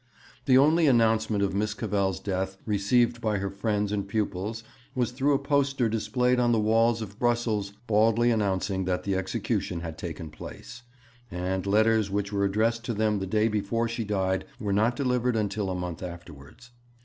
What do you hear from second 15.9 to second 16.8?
afterwards.